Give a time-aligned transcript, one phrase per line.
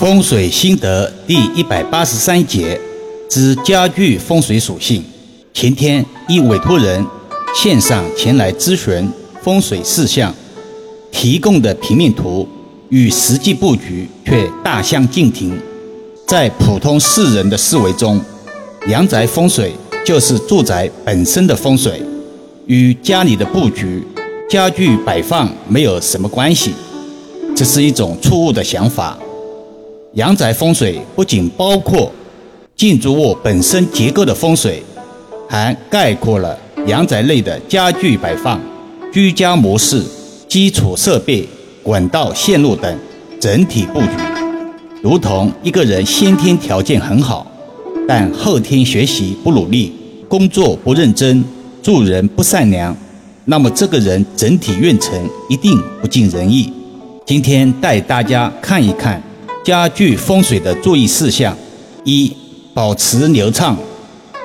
[0.00, 2.80] 风水心得第一百八十三节
[3.28, 5.04] 之家具风水属性。
[5.52, 7.04] 前天一委托人
[7.54, 9.06] 线上前来咨询
[9.42, 10.34] 风水事项，
[11.12, 12.48] 提供的平面图
[12.88, 15.60] 与实际布局却大相径庭。
[16.26, 18.18] 在普通世人的思维中，
[18.88, 22.00] 阳宅风水就是住宅本身的风水，
[22.64, 24.02] 与家里的布局、
[24.48, 26.72] 家具摆放没有什么关系。
[27.54, 29.18] 这是一种错误的想法。
[30.14, 32.10] 阳宅风水不仅包括
[32.74, 34.82] 建筑物本身结构的风水，
[35.48, 38.60] 还概括了阳宅内的家具摆放、
[39.12, 40.02] 居家模式、
[40.48, 41.48] 基础设备、
[41.84, 42.98] 管道线路等
[43.38, 44.08] 整体布局。
[45.00, 47.46] 如同一个人先天条件很好，
[48.08, 49.92] 但后天学习不努力、
[50.28, 51.44] 工作不认真、
[51.80, 52.96] 做人不善良，
[53.44, 55.12] 那么这个人整体运程
[55.48, 56.72] 一定不尽人意。
[57.24, 59.22] 今天带大家看一看。
[59.62, 61.54] 家具风水的注意事项：
[62.04, 62.34] 一、
[62.72, 63.76] 保持流畅。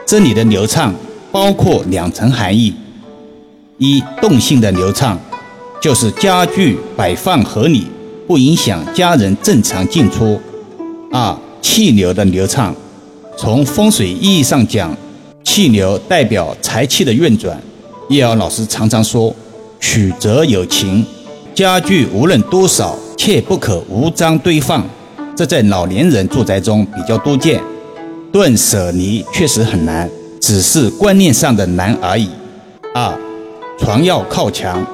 [0.05, 0.93] 这里的流畅
[1.31, 2.73] 包括两层含义：
[3.77, 5.17] 一、动性的流畅，
[5.81, 7.87] 就是家具摆放合理，
[8.27, 10.37] 不影响家人正常进出；
[11.11, 12.75] 二、气流的流畅。
[13.37, 14.95] 从风水意义上讲，
[15.43, 17.57] 气流代表财气的运转。
[18.09, 19.33] 叶瑶老师常常说
[19.79, 21.05] ：“曲折有情，
[21.55, 24.85] 家具无论多少，切不可无章堆放。”
[25.35, 27.61] 这在老年人住宅中比较多见，
[28.31, 32.29] 断舍离确实很难，只是观念上的难而已。
[32.93, 33.13] 二，
[33.77, 34.85] 床要靠墙，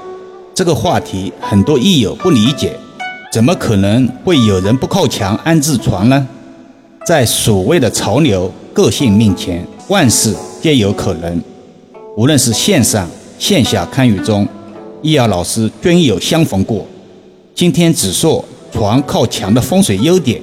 [0.56, 2.76] 这个话题很多益友不理解，
[3.32, 6.28] 怎么可能会有人不靠墙安置床呢？
[7.06, 11.40] 在所谓的潮流个性面前，万事皆有可能。
[12.18, 14.48] 无论是线上线下堪舆中，
[15.04, 16.84] 易遥老师均有相逢过。
[17.54, 18.44] 今天只说。
[18.72, 20.42] 床靠墙的风水优点，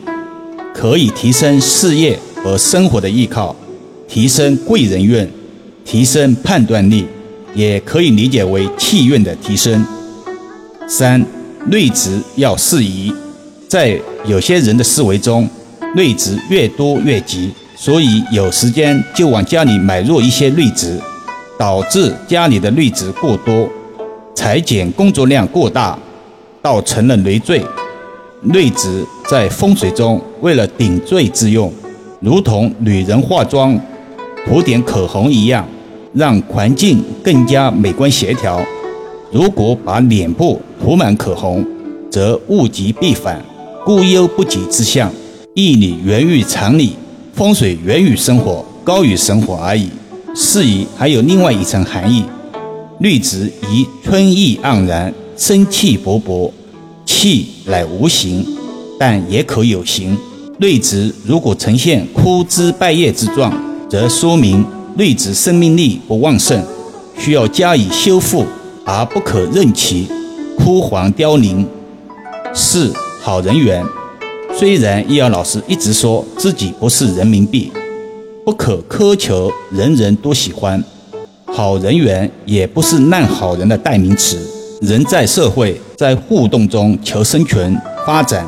[0.74, 3.56] 可以提升事业和生活的依靠，
[4.06, 5.28] 提升贵人运，
[5.84, 7.06] 提升判断力，
[7.54, 9.84] 也可以理解为气运的提升。
[10.86, 11.24] 三，
[11.66, 13.12] 内值要适宜，
[13.66, 15.48] 在有些人的思维中，
[15.96, 21.00] 内值越多越吉，所以有时间就往家里买入一些内值，
[21.58, 23.68] 导致家里的内值过多，
[24.34, 25.98] 裁剪工作量过大，
[26.62, 27.62] 倒成了累赘。
[28.42, 31.72] 内值在风水中为了顶缀之用，
[32.20, 33.78] 如同女人化妆
[34.46, 35.66] 涂点口红一样，
[36.14, 38.60] 让环境更加美观协调。
[39.32, 41.66] 如果把脸部涂满口红，
[42.10, 43.44] 则物极必反，
[43.84, 45.12] 故忧不吉之象。
[45.54, 46.92] 义理源于常理，
[47.34, 49.90] 风水源于生活，高于生活而已。
[50.34, 52.22] 适宜还有另外一层含义：
[53.00, 56.50] 绿植宜春意盎然，生气勃勃。
[57.20, 58.46] 气乃无形，
[58.96, 60.16] 但也可有形。
[60.58, 63.52] 内植如果呈现枯枝败叶之状，
[63.90, 64.64] 则说明
[64.94, 66.64] 内植生命力不旺盛，
[67.18, 68.46] 需要加以修复，
[68.84, 70.06] 而不可任其
[70.56, 71.66] 枯黄凋零。
[72.54, 73.84] 四好人缘，
[74.56, 77.72] 虽然易遥老师一直说自己不是人民币，
[78.44, 80.84] 不可苛求人人都喜欢，
[81.46, 84.38] 好人缘也不是烂好人的代名词。
[84.80, 88.46] 人在社会，在互动中求生存、发展，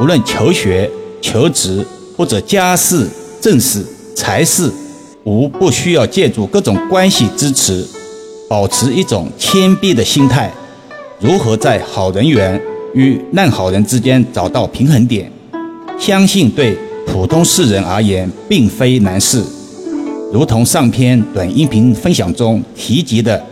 [0.00, 0.88] 无论求学、
[1.20, 1.84] 求职
[2.16, 3.08] 或者家事、
[3.40, 4.70] 政事、财事，
[5.24, 7.84] 无不需要借助各种关系支持，
[8.48, 10.52] 保持一种谦卑的心态。
[11.18, 12.60] 如何在好人缘
[12.94, 15.28] 与烂好人之间找到平衡点？
[15.98, 19.42] 相信对普通世人而言，并非难事。
[20.32, 23.44] 如同上篇短音频分享中提及的。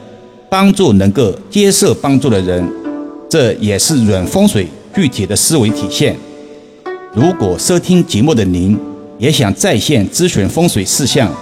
[0.52, 2.70] 帮助能够接受帮助的人，
[3.26, 6.14] 这也是软风水具体的思维体现。
[7.14, 8.78] 如果收听节目的您
[9.16, 11.32] 也想在线咨询风水事项，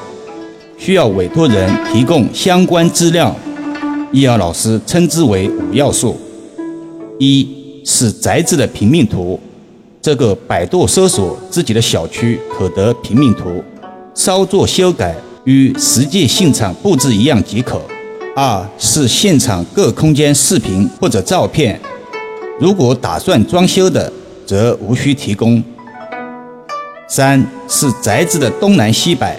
[0.78, 3.34] 需要委托人提供相关资料，
[4.12, 6.16] 易遥老师称之为五要素：
[7.18, 9.40] 一是宅子的平面图，
[10.00, 13.60] 这个百度搜索自己的小区可得平面图，
[14.14, 17.82] 稍作修改与实际现场布置一样即可。
[18.36, 21.78] 二是现场各空间视频或者照片，
[22.60, 24.10] 如果打算装修的，
[24.46, 25.62] 则无需提供。
[27.08, 29.36] 三是宅子的东南西北，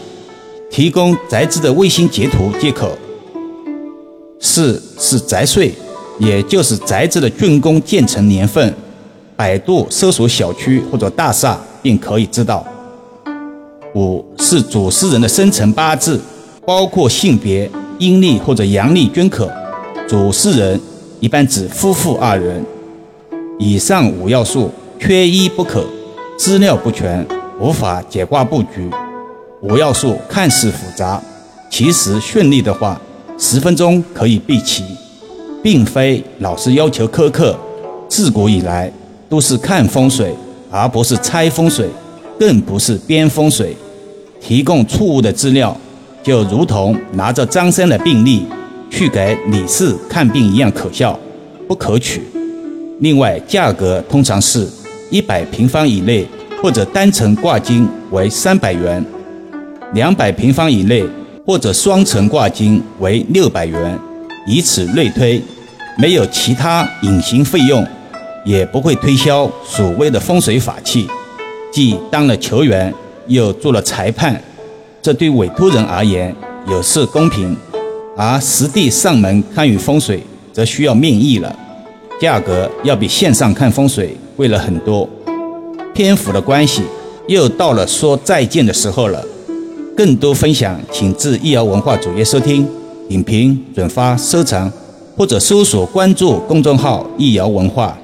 [0.69, 2.91] 提供宅子的卫星截图即可。
[4.41, 5.73] 四是宅岁，
[6.19, 8.75] 也就是宅子的竣工建成年份，
[9.37, 12.65] 百度搜索小区或者大厦便可以知道。
[13.95, 16.19] 五是主事人的生辰八字，
[16.65, 17.71] 包括性别。
[18.01, 19.48] 阴历或者阳历均可，
[20.09, 20.81] 主事人
[21.19, 22.65] 一般指夫妇二人。
[23.59, 25.86] 以上五要素缺一不可，
[26.36, 27.24] 资料不全，
[27.59, 28.89] 无法解卦布局。
[29.62, 31.21] 五要素看似复杂，
[31.69, 33.00] 其实顺利的话，
[33.38, 34.83] 十分钟可以备齐，
[35.62, 37.56] 并非老师要求苛刻。
[38.09, 38.92] 自古以来
[39.30, 40.33] 都是看风水，
[40.71, 41.88] 而不是猜风水，
[42.39, 43.77] 更不是编风水。
[44.42, 45.77] 提供错误的资料，
[46.23, 48.45] 就如同拿着张三的病历
[48.89, 51.18] 去给李四看病一样可笑，
[51.68, 52.21] 不可取。
[53.00, 54.68] 另外，价格通常是
[55.09, 56.27] 一百平方以内
[56.62, 59.03] 或者单层挂金为三百元。
[59.94, 61.03] 两百平方以内
[61.45, 64.00] 或者双层挂金为六百元，
[64.47, 65.41] 以此类推，
[65.97, 67.85] 没有其他隐形费用，
[68.45, 71.07] 也不会推销所谓的风水法器，
[71.73, 72.94] 既当了球员
[73.27, 74.41] 又做了裁判，
[75.01, 76.33] 这对委托人而言
[76.68, 77.57] 有失公平，
[78.15, 81.56] 而实地上门看与风水则需要面议了，
[82.19, 85.09] 价格要比线上看风水贵了很多。
[85.94, 86.83] 篇幅的关系，
[87.27, 89.25] 又到了说再见的时候了。
[89.98, 92.68] 更多分享，请至易瑶文化主页收听、
[93.09, 94.71] 点评、转发、收藏，
[95.18, 97.97] 或者搜索关注公众号“易瑶文化”。